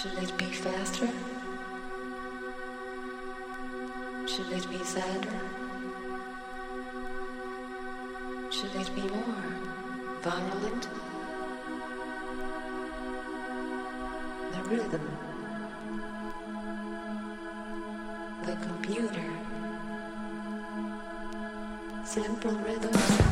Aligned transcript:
Should 0.00 0.18
it 0.22 0.38
be 0.38 0.46
faster? 0.46 1.10
Should 4.26 4.50
it 4.50 4.70
be 4.70 4.82
sadder? 4.82 5.40
Should 8.50 8.74
it 8.76 8.94
be 8.94 9.02
more 9.02 9.44
violent? 10.22 10.88
The 14.52 14.62
rhythm. 14.70 15.06
The 18.46 18.56
computer. 18.56 19.30
Simple 22.06 22.52
rhythms. 22.52 23.30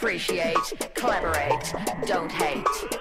Appreciate, 0.00 0.56
collaborate, 0.94 1.74
don't 2.06 2.32
hate. 2.32 2.99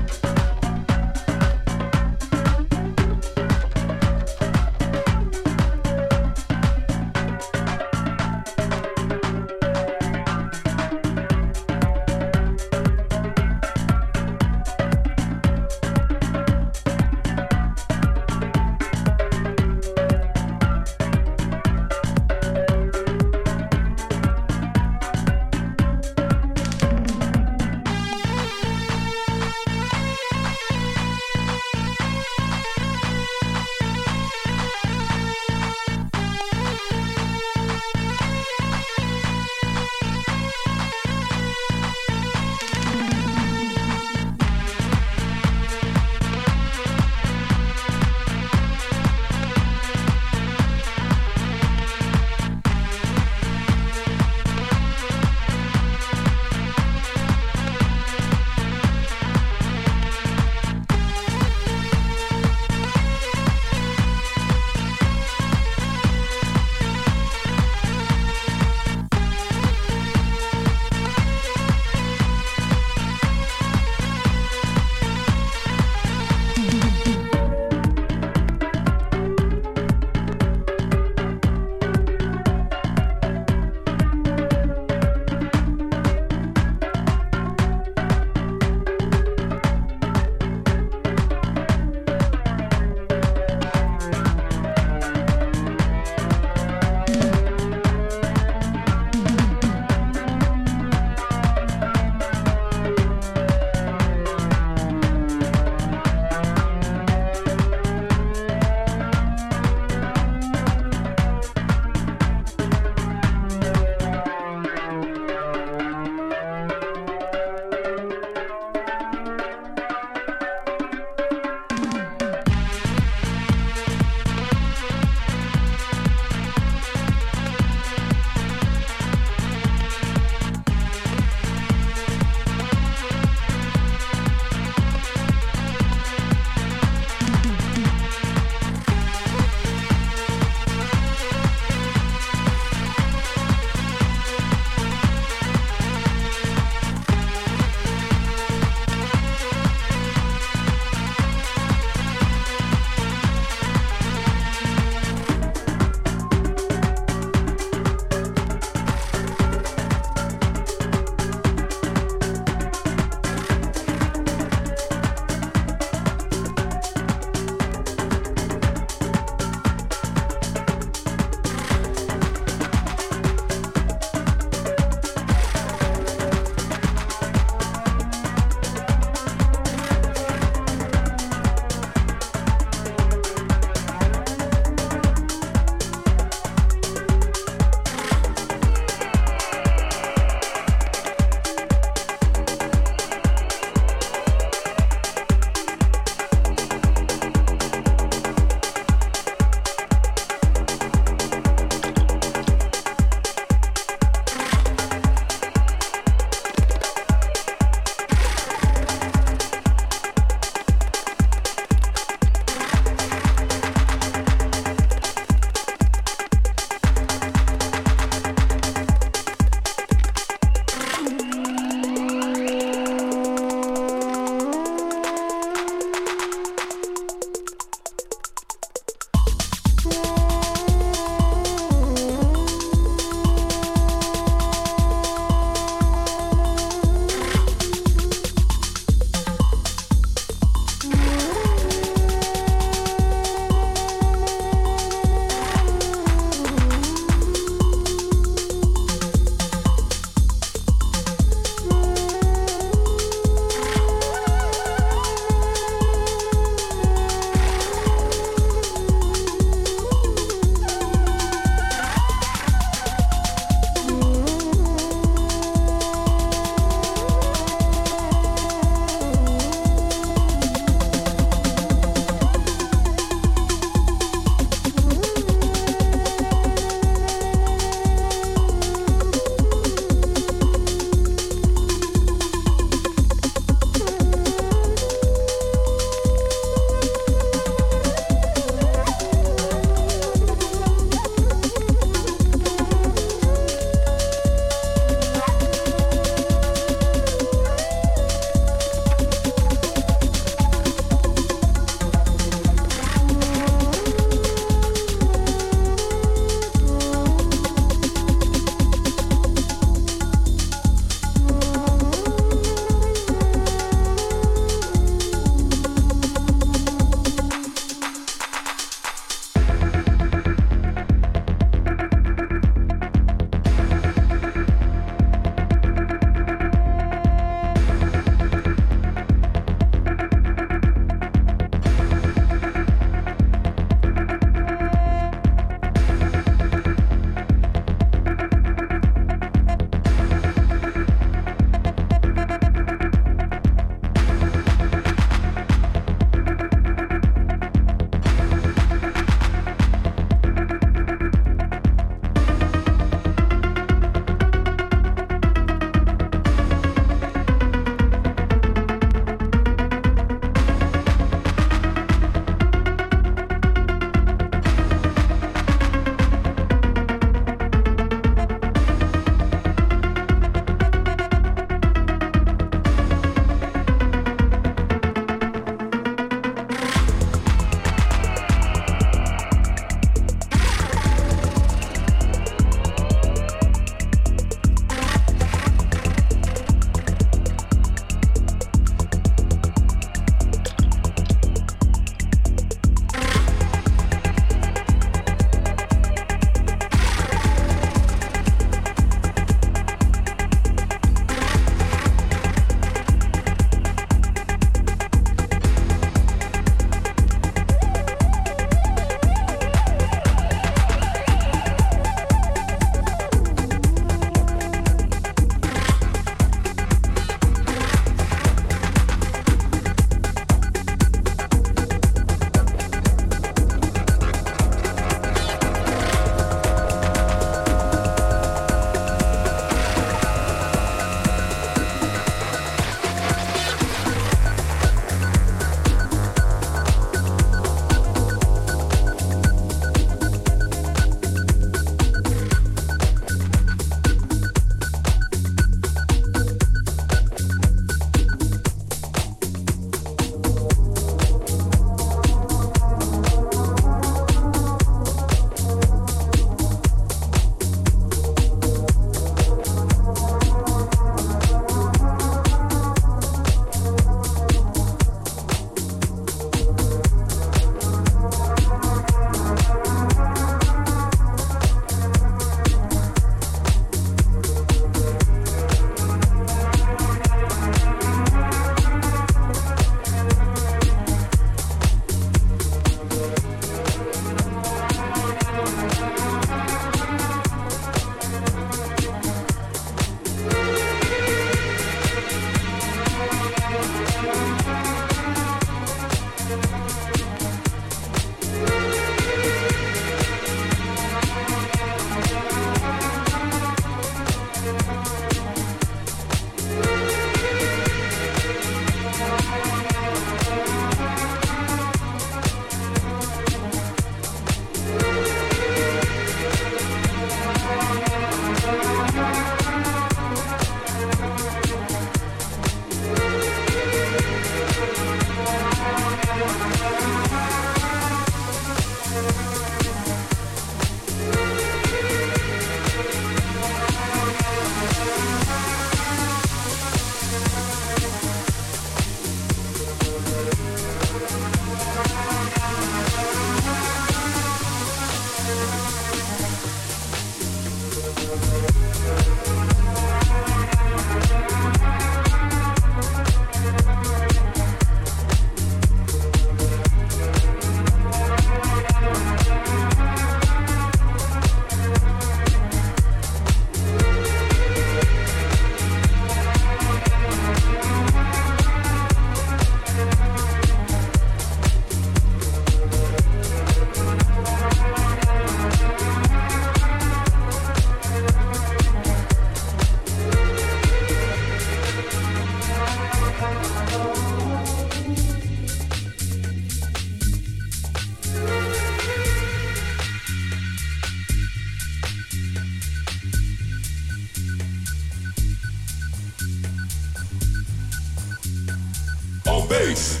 face. 599.75 600.00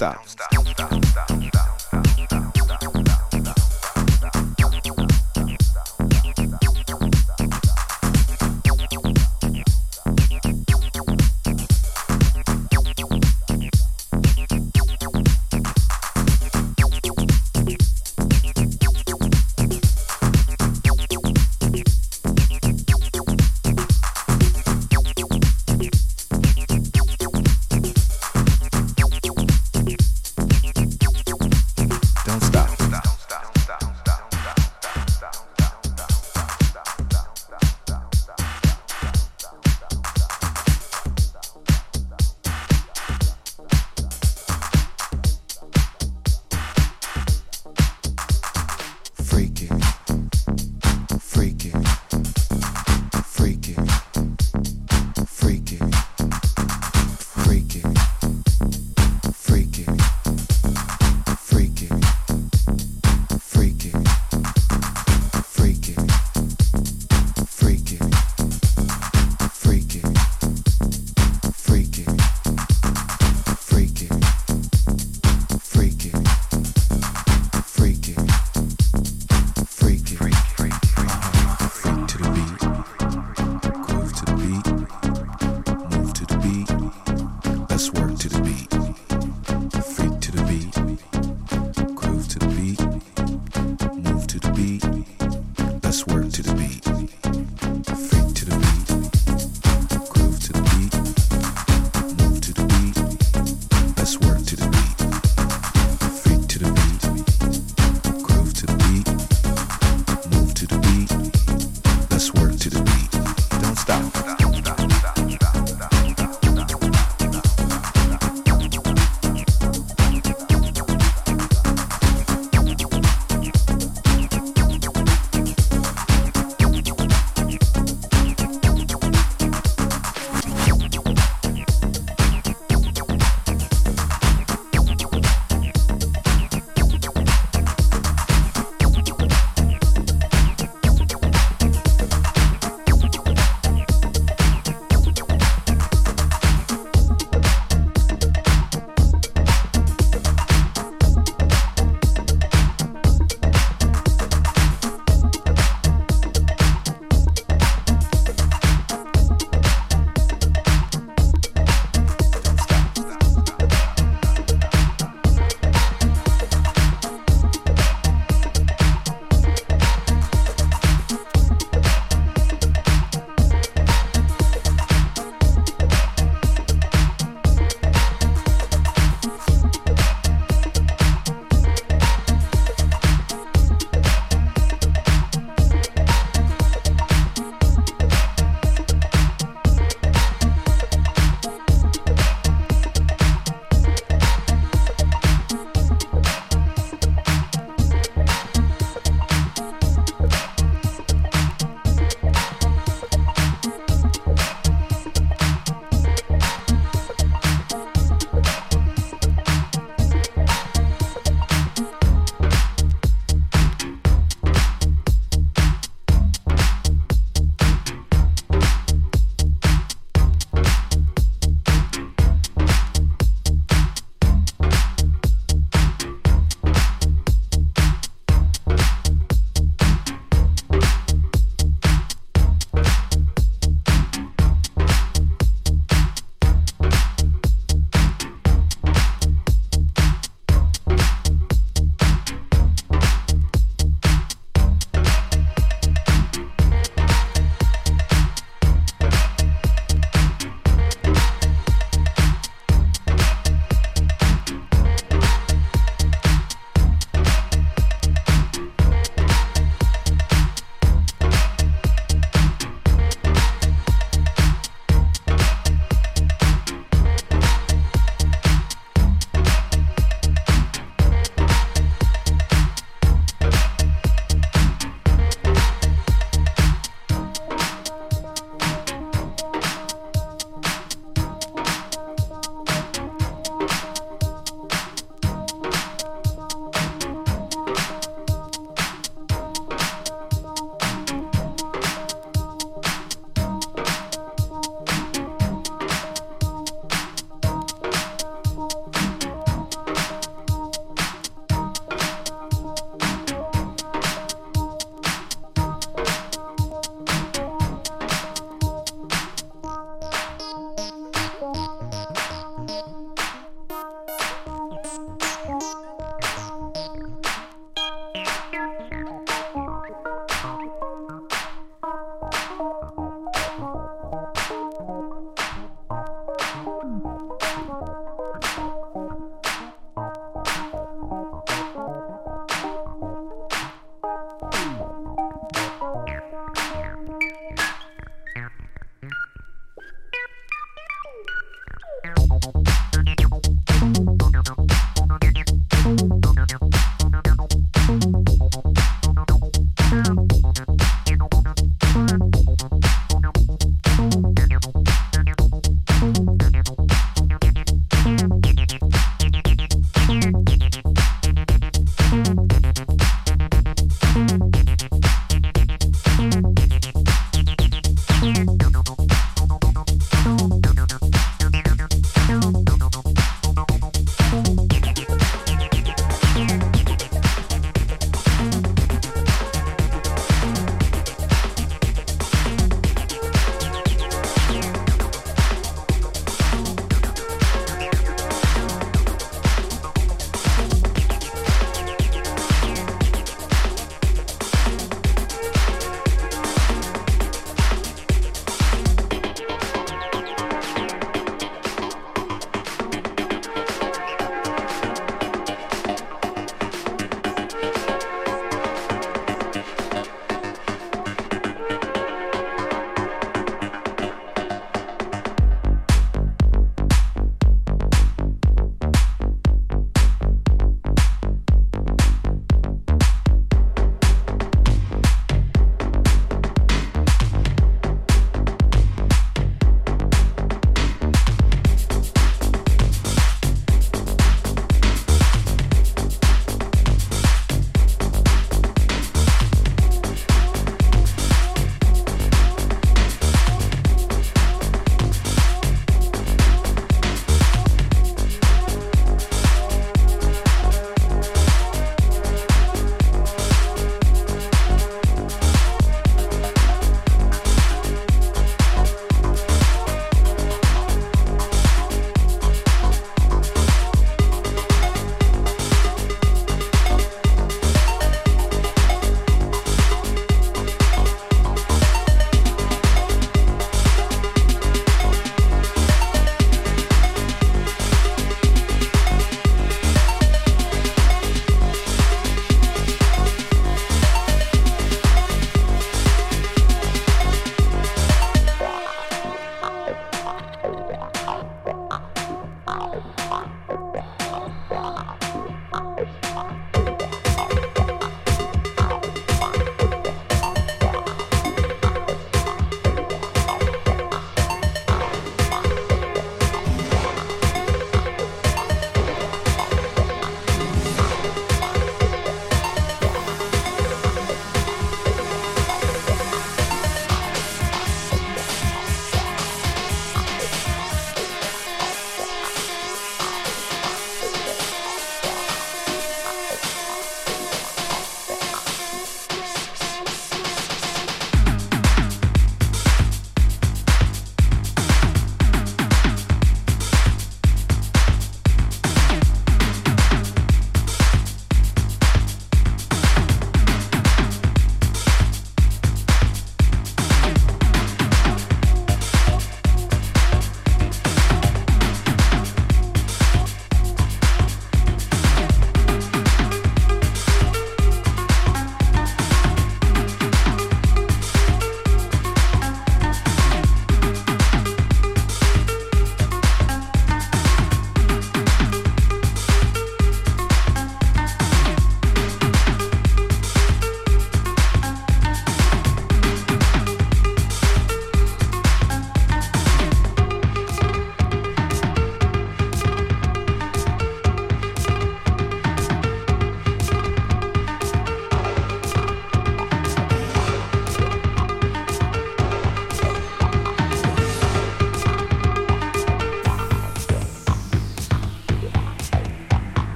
está. 0.00 0.29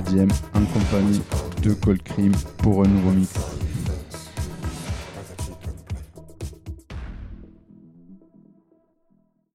Diem 0.00 0.28
en 0.54 0.64
compagnie 0.64 1.22
de 1.62 1.72
Cold 1.74 2.02
Cream 2.02 2.32
pour 2.58 2.84
un 2.84 2.88
nouveau 2.88 3.10
mix. 3.10 3.43